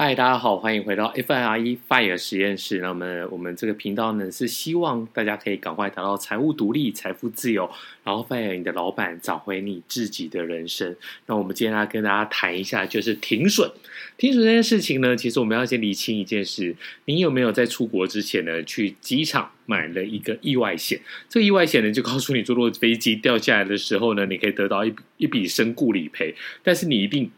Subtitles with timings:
[0.00, 2.78] 嗨，大家好，欢迎回到 FIRE FIRE 实验室。
[2.78, 7.68] 那么我们这个频道呢，是希望大家可以赶快达到财务独立、财富自由，
[8.04, 10.94] 然后 FIRE 你的老板，找回你自己的人生。
[11.26, 13.68] 那我们今天来跟大家谈一下，就是停损。
[14.16, 16.76] 停损这件事情呢，其实我们要先理清一件事：
[17.06, 21.00] 你有没有在出国之前呢，去机场买了一个意外险？
[21.28, 27.28] 这个意外险呢，就告诉你，坐落飞机掉下来的时候呢，你可以得到一一笔身故理赔，但是你一定。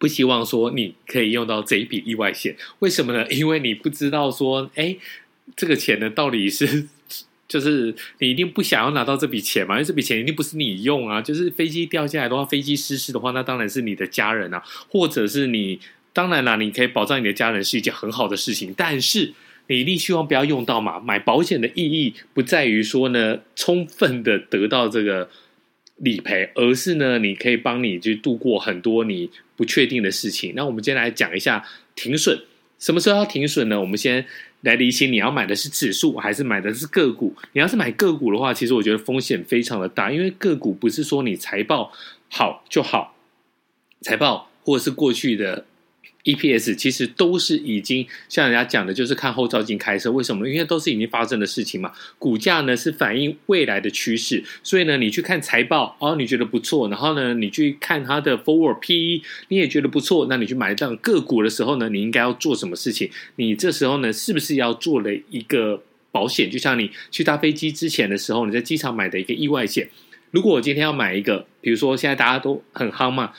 [0.00, 3.24] 不希望说你可以用到这一笔意外险，为什么呢？
[3.30, 4.96] 因为你不知道说，哎，
[5.54, 6.88] 这个钱呢到底是，
[7.46, 9.74] 就是你一定不想要拿到这笔钱嘛？
[9.74, 11.20] 因为这笔钱一定不是你用啊。
[11.20, 15.78] 就是飞机掉下来的话，飞机失事的话，那当然是你的家人啊，或者是你。
[16.12, 19.32] 当然啦，你可以保障你的家人是一件很好的事情，但是
[19.68, 20.98] 你一定希望不要用到嘛。
[20.98, 25.28] 买保险的意义不在于说呢，充分的得到这个。
[26.00, 30.52] 理赔，而是呢，你可以帮你去度过很多你不确定的事情。
[30.54, 31.64] 那我们今天来讲一下
[31.94, 32.38] 停损，
[32.78, 33.80] 什么时候要停损呢？
[33.80, 34.26] 我们先
[34.62, 37.34] 来理清，你要买的是指数还是买的是个股？
[37.52, 41.92] 你要是买个股的话，其实我觉得风险非常的大，因为个股不是说你财报
[42.28, 43.14] 好就好，
[44.02, 45.66] 财报或者是过去的。
[46.24, 50.10] EPS 其实都是已经像人家讲的，就是看后照镜开车。
[50.12, 50.48] 为什么？
[50.48, 51.92] 因为都是已经发生的事情嘛。
[52.18, 63.10] 股价呢是反映未来的趋势，所以呢，你去看财报哦，你觉得不错，然后呢，你去看它的 Forward PE，你也觉得不错，那你去买这样个股的时候呢，你应该要做什么事情？
[63.36, 65.82] 你这时候呢，是不是要做了一个
[66.12, 66.50] 保险？
[66.50, 69.88] 就像你去搭飞机之前的时候，你在机场买的一个意外险。
[70.32, 73.32] 如果我今天要买一个，比如说现在大家都很夯嘛。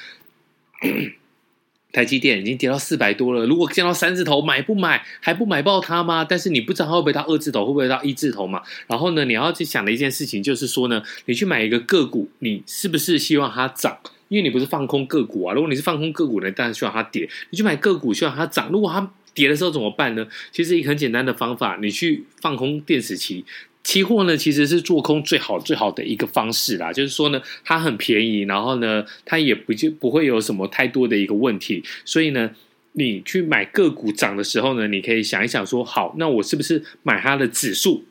[1.92, 5.04] 台积电已经跌到四百多了，如果见到三字头买不买？
[5.20, 6.26] 还不买爆它吗？
[6.28, 8.62] 但是你不知道它会不会到二字头，会不会到一字头嘛？
[8.88, 13.98] 然后呢，你要去想的一件事情就是说呢，你去买一个个股，你是不是希望它涨？
[14.30, 15.54] 因为你不是放空个股啊。
[15.54, 17.30] 如果你是放空个股呢，当然希望它跌。
[17.50, 18.70] 你去买个股，希望它涨。
[18.72, 20.26] 如果它跌的时候怎么办呢？
[20.52, 23.44] 其实一个很简单的方法，你去放空电子期。
[23.84, 26.94] 期货呢，其实是做空最好最好的一个方式啦。
[26.94, 31.84] 就是说呢，它很便宜，然后呢，它也不就不会有什么太多的一个问题。
[32.06, 32.52] 所以呢，
[32.94, 38.04] 你去买个股涨的时候呢，你可以想一想说，好，那我是不是买它的指数？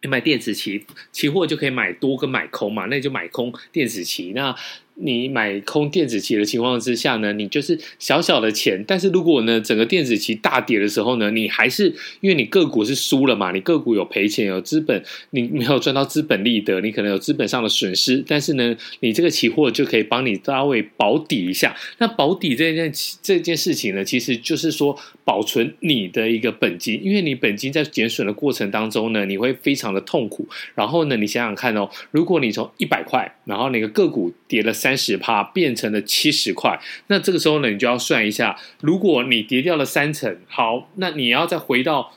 [0.00, 2.86] 你买电子期期货就可以买多跟买空嘛？
[2.86, 4.54] 那你就买空电子期那。
[5.00, 15.00] 你买空电子期的情况之下呢，你就是小小的钱，但是如果呢，整个电子期大跌的时候呢，你还是因为你个股是输了嘛，你个股有赔钱，有资本，
[15.30, 21.76] 你没有赚到资本利得，你可能有资本上的损失，但是呢，你这个期货就可以帮你稍微保底一下。
[21.98, 22.92] 那保底这件
[23.22, 30.48] 这件事情呢，其实就是说保存你的一个本金，因为你本金在减损的过程当中呢，你会非常的痛苦。
[30.74, 34.87] 然后呢，你想想看哦，如果你从一百块，然后那个个股跌了三。
[34.88, 42.14] 三十趴变成了七十块，那这个时候呢，你就要算一下，如果你跌掉了三成，好，那你要再回到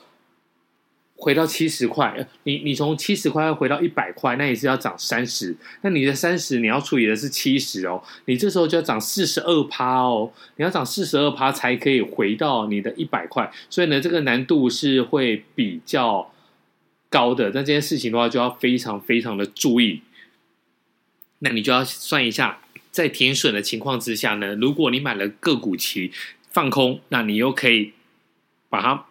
[1.14, 16.32] 回到七十块，你你从七十块回到一百块，那也是要涨三十，那你的三十你要除以的是七十哦，你这时候就要涨四十二趴哦，你要涨四十二趴才可以回到你的一百块，所以呢，这个难度是会比较
[17.10, 20.00] 高的，那这件事情的话就要非常非常的注意。
[21.44, 22.60] 那你就要算一下，
[22.90, 26.12] 在停损的情况之下呢，如果你买了个股期
[26.50, 27.92] 放空，那你又可以
[28.70, 29.06] 把它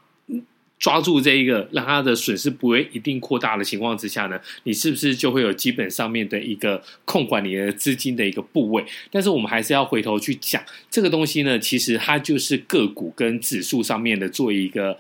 [0.80, 8.84] 抓住这一个，让它的损失不会一定扩大的情况之下呢，你是不是就会有基本上面的一个控管你的资金的一个部位？
[9.12, 14.98] 但是我们还是要回头去讲这个东西呢，其实它就是个股跟指数上面的做一个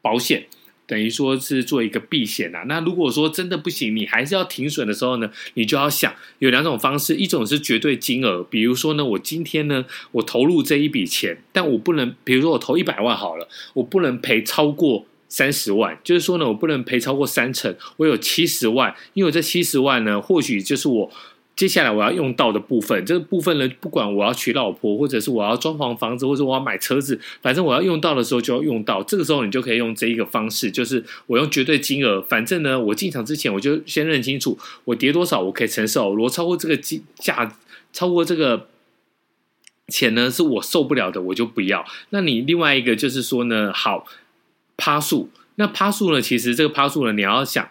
[0.00, 0.44] 保险。
[0.86, 2.64] 等于说是做一个避险啊。
[2.66, 21.12] 那如果说真的不行，你还是要停损的时候呢，你就要想有两种方式，一种是绝对金额，比如说呢，我今天呢，我投入这一笔钱，但我不能，比如说我投一百万好了，我不能赔超过三十万，就是说呢，我不能赔超过三成，我有七十万，因为我这七十万呢，或许就是我。
[21.62, 29.00] 接下来我要用到的部分，这个部分呢，不管我要娶老婆，或者是我要装潢房子，或者我要买车子，反正我要用到的时候就要用到。
[29.04, 37.56] 这个时候你就可以用这一个方式，就是我用绝对金额，反正呢，我进场之前我就先认清楚，我跌多少我可以承受，如果超过这个金价，
[37.92, 38.66] 超过这个
[39.86, 41.86] 钱呢，是我受不了的，我就不要。
[42.10, 44.04] 那你另外一个就是说呢，好，
[44.76, 47.68] 趴数，那趴数呢，其实这个趴数呢，你要想。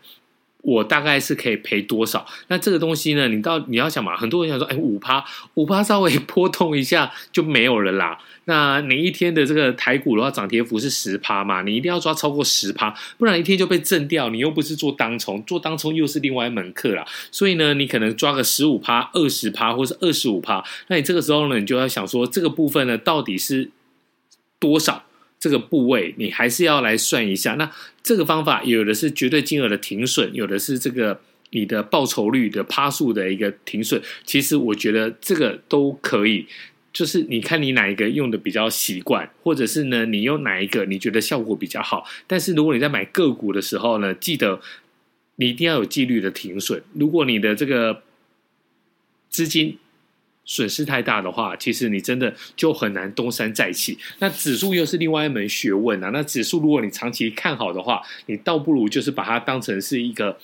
[0.61, 2.25] 我大概是可以赔多少？
[2.47, 3.27] 那这个东西呢？
[3.27, 5.23] 你到你要想嘛，很多人想说，哎，五趴，
[5.55, 8.17] 五趴稍微 波动一下就没有了啦。
[8.45, 11.61] 那你一天的这个台股的话，涨跌幅是十趴嘛？
[11.61, 14.29] 你一定要抓超过十趴，不然一天就被震掉。
[14.29, 17.05] 你又不是做当冲，做当冲又是另外一门课啦。
[17.31, 20.63] 所以呢，你可能抓个十五趴、二十趴，或是二十五趴。
[20.87, 23.69] 那你这个时候呢，你就要想说，这个部分呢，到底是
[24.59, 25.03] 多少
[25.41, 27.55] 这个部位，你还是要来算一下。
[27.55, 27.69] 那
[28.03, 33.99] 这个方法有的是绝对金额的停损，有的是这个你的报酬率的趴数的一个停损。
[34.23, 36.45] 其实我觉得这个都可以，
[36.93, 42.05] 就是你看你哪一个用的比较习惯，或者是呢你用哪一个你觉得效果比较好。
[42.27, 44.61] 但是如果你在买个股的时候呢，记得
[45.37, 46.83] 你一定要有纪律的停损。
[46.93, 48.03] 如果你的这个
[49.29, 49.79] 资金
[50.51, 53.97] 损失太大的话，其实你真的就很难东山再起。
[54.19, 56.09] 那指数又是另外一门学问啊。
[56.09, 60.37] 那指数如果你长期看好的话，你倒不如就是把它当成是一个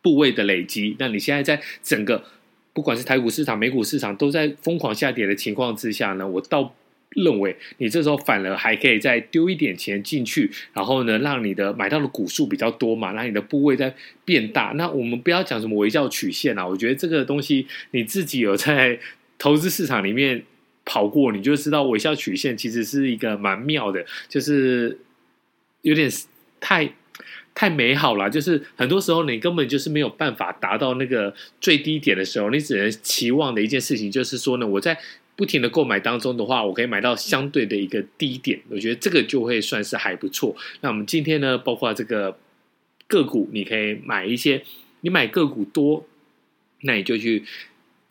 [0.00, 0.96] 部位的累积。
[0.98, 2.24] 那你现在在整个
[2.72, 6.74] 不管是台股市场、美股市场都在疯狂下跌的情况之下呢，我倒。
[7.14, 13.94] 认为你这时候反而还可以再丢一点钱进去，然后呢，让你的买到的股数比较多嘛，让你的部位再
[14.24, 14.72] 变大。
[14.76, 18.98] 那我们不要讲什么微笑曲线啊，我觉得这个东西你自己有在
[19.38, 20.42] 投资市场里面
[20.84, 24.98] 跑过，你就知道微笑曲线其实是一个蛮妙的，就是
[25.82, 26.10] 有点
[26.60, 26.94] 太
[27.54, 28.30] 太美好了。
[28.30, 34.98] 就是很多时候你根本就是没有办法达到那个最低点的时候，你只能期望的一件事情就是说呢，我在。
[35.36, 40.54] 不停的购买当中的话，我可以买到相对的一个低点，我觉得这个就会算是还不错。
[40.80, 42.38] 那我们今天呢，包括这个
[43.06, 44.62] 个股，你可以买一些，
[45.00, 46.06] 你买个股多，
[46.82, 47.44] 那你就去。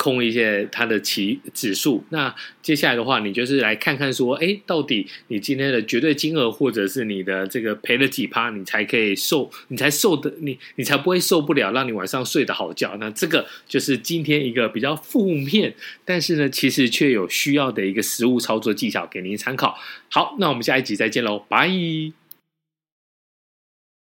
[0.02, 2.34] 空一些它的期指数，那
[2.64, 12.98] 接下来的话，你就是来看看说，哎，到底你今天的绝对金额，或者是你的这个赔了几趴，你才可以受，你才受的，你你才不会受不了，让你晚上睡得好觉。
[13.00, 19.78] 那这个就是今天一个比较负面，但是呢，其实却有需要的一个实务操作技巧给您参考。
[20.10, 22.21] 好，那我们下一集再见喽，拜。